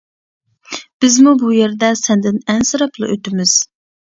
[1.03, 3.57] بىزمۇ بۇ يەردە سەندىن ئەنسىرەپلا ئۆتىمىز.